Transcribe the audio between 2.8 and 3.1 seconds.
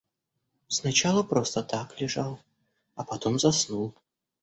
а